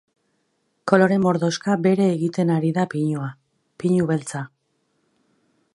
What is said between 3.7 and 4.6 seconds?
pinu beltza.